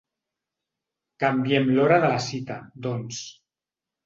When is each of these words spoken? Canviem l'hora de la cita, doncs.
Canviem 1.23 1.69
l'hora 1.75 2.01
de 2.05 2.09
la 2.15 2.23
cita, 2.29 2.59
doncs. 2.89 3.23